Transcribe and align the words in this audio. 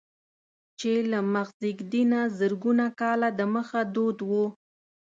چې 0.79 0.91
له 1.11 1.19
مخزېږدي 1.33 2.03
نه 2.11 2.21
زرګونه 2.37 2.85
کاله 2.99 3.29
دمخه 3.39 3.81
دود 3.93 4.17
و. 4.29 4.31